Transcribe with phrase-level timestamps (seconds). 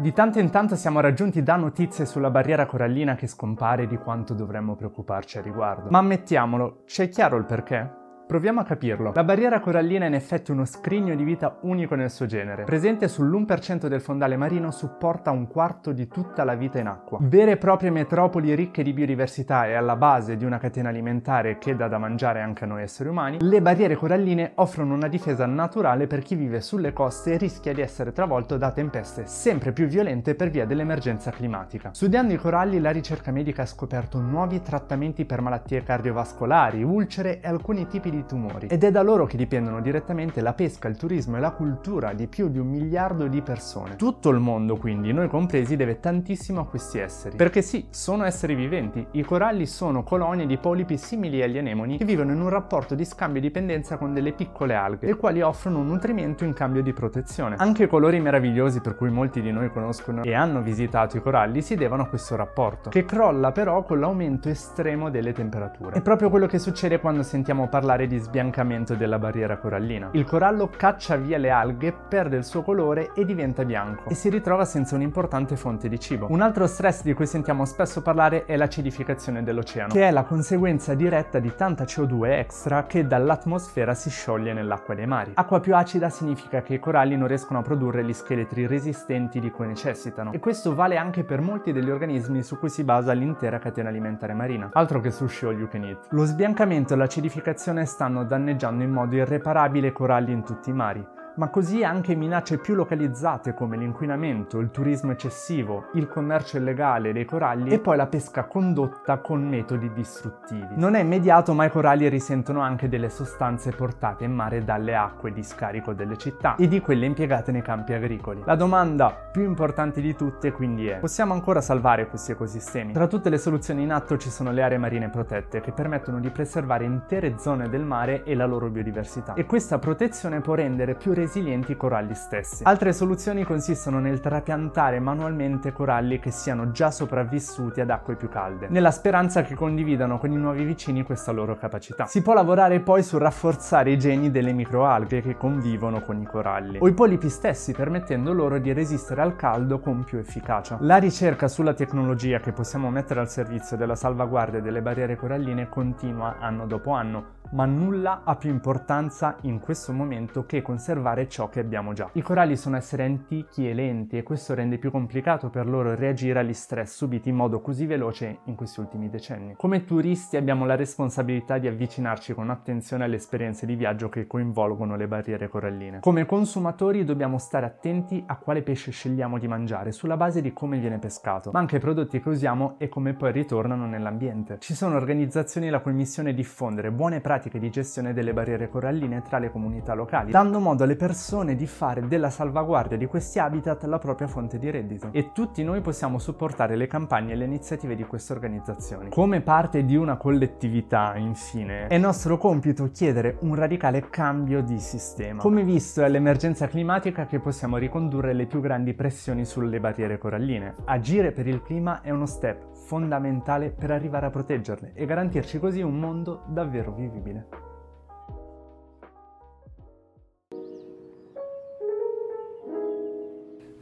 [0.00, 4.32] Di tanto in tanto siamo raggiunti da notizie sulla barriera corallina che scompare di quanto
[4.32, 5.90] dovremmo preoccuparci a riguardo.
[5.90, 7.99] Ma ammettiamolo, c'è chiaro il perché?
[8.30, 9.10] Proviamo a capirlo.
[9.12, 12.62] La barriera corallina è in effetti uno scrigno di vita unico nel suo genere.
[12.62, 17.18] Presente sull'1% del fondale marino, supporta un quarto di tutta la vita in acqua.
[17.20, 21.74] Vere e proprie metropoli ricche di biodiversità e alla base di una catena alimentare che
[21.74, 26.06] dà da mangiare anche a noi esseri umani, le barriere coralline offrono una difesa naturale
[26.06, 30.36] per chi vive sulle coste e rischia di essere travolto da tempeste sempre più violente
[30.36, 31.90] per via dell'emergenza climatica.
[31.92, 37.48] Studiando i coralli, la ricerca medica ha scoperto nuovi trattamenti per malattie cardiovascolari, ulcere e
[37.48, 40.96] alcuni tipi di di tumori ed è da loro che dipendono direttamente la pesca, il
[40.96, 43.96] turismo e la cultura di più di un miliardo di persone.
[43.96, 47.36] Tutto il mondo quindi, noi compresi, deve tantissimo a questi esseri.
[47.36, 52.04] Perché sì, sono esseri viventi, i coralli sono colonie di polipi simili agli anemoni che
[52.04, 55.78] vivono in un rapporto di scambio e dipendenza con delle piccole alghe, le quali offrono
[55.78, 57.56] un nutrimento in cambio di protezione.
[57.58, 61.62] Anche i colori meravigliosi per cui molti di noi conoscono e hanno visitato i coralli
[61.62, 65.96] si devono a questo rapporto, che crolla però con l'aumento estremo delle temperature.
[65.96, 70.08] È proprio quello che succede quando sentiamo parlare di sbiancamento della barriera corallina.
[70.12, 74.28] Il corallo caccia via le alghe, perde il suo colore e diventa bianco e si
[74.28, 76.26] ritrova senza un'importante fonte di cibo.
[76.28, 80.94] Un altro stress di cui sentiamo spesso parlare è l'acidificazione dell'oceano, che è la conseguenza
[80.94, 85.30] diretta di tanta CO2 extra che dall'atmosfera si scioglie nell'acqua dei mari.
[85.34, 89.52] Acqua più acida significa che i coralli non riescono a produrre gli scheletri resistenti di
[89.52, 93.60] cui necessitano e questo vale anche per molti degli organismi su cui si basa l'intera
[93.60, 96.08] catena alimentare marina, altro che sushi all you can eat.
[96.10, 101.06] Lo sbiancamento e l'acidificazione stanno danneggiando in modo irreparabile coralli in tutti i mari
[101.40, 107.24] ma così anche minacce più localizzate come l'inquinamento, il turismo eccessivo, il commercio illegale dei
[107.24, 110.74] coralli e poi la pesca condotta con metodi distruttivi.
[110.74, 115.32] Non è immediato ma i coralli risentono anche delle sostanze portate in mare dalle acque
[115.32, 118.42] di scarico delle città e di quelle impiegate nei campi agricoli.
[118.44, 122.92] La domanda più importante di tutte quindi è, possiamo ancora salvare questi ecosistemi?
[122.92, 126.28] Tra tutte le soluzioni in atto ci sono le aree marine protette che permettono di
[126.28, 131.14] preservare intere zone del mare e la loro biodiversità e questa protezione può rendere più
[131.30, 132.64] resilienti i coralli stessi.
[132.64, 138.66] Altre soluzioni consistono nel trapiantare manualmente coralli che siano già sopravvissuti ad acque più calde,
[138.68, 142.06] nella speranza che condividano con i nuovi vicini questa loro capacità.
[142.06, 146.78] Si può lavorare poi su rafforzare i geni delle microalghe che convivono con i coralli,
[146.80, 150.78] o i polipi stessi permettendo loro di resistere al caldo con più efficacia.
[150.80, 156.38] La ricerca sulla tecnologia che possiamo mettere al servizio della salvaguardia delle barriere coralline continua
[156.40, 161.60] anno dopo anno, ma nulla ha più importanza in questo momento che conservare ciò che
[161.60, 162.08] abbiamo già.
[162.12, 166.38] I coralli sono esseri antichi e lenti e questo rende più complicato per loro reagire
[166.38, 169.54] agli stress subiti in modo così veloce in questi ultimi decenni.
[169.56, 174.96] Come turisti abbiamo la responsabilità di avvicinarci con attenzione alle esperienze di viaggio che coinvolgono
[174.96, 176.00] le barriere coralline.
[176.00, 180.78] Come consumatori dobbiamo stare attenti a quale pesce scegliamo di mangiare sulla base di come
[180.78, 184.58] viene pescato, ma anche ai prodotti che usiamo e come poi ritornano nell'ambiente.
[184.60, 188.68] Ci sono organizzazioni la cui missione è diffondere buone pratiche pratiche di gestione delle barriere
[188.68, 193.38] coralline tra le comunità locali, dando modo alle persone di fare della salvaguardia di questi
[193.38, 195.08] habitat la propria fonte di reddito.
[195.12, 199.08] E tutti noi possiamo supportare le campagne e le iniziative di queste organizzazioni.
[199.08, 205.40] Come parte di una collettività, infine, è nostro compito chiedere un radicale cambio di sistema.
[205.40, 210.74] Come visto è l'emergenza climatica che possiamo ricondurre le più grandi pressioni sulle barriere coralline.
[210.84, 215.80] Agire per il clima è uno step fondamentale per arrivare a proteggerle e garantirci così
[215.80, 217.29] un mondo davvero vivibile.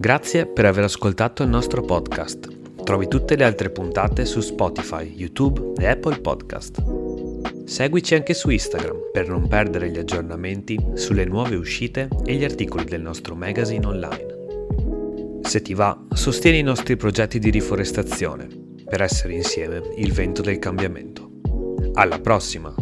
[0.00, 2.56] Grazie per aver ascoltato il nostro podcast.
[2.84, 6.82] Trovi tutte le altre puntate su Spotify, YouTube e Apple Podcast.
[7.64, 12.84] Seguici anche su Instagram per non perdere gli aggiornamenti sulle nuove uscite e gli articoli
[12.84, 14.36] del nostro magazine online.
[15.42, 18.46] Se ti va, sostieni i nostri progetti di riforestazione
[18.84, 21.28] per essere insieme il vento del cambiamento.
[21.94, 22.77] Alla prossima!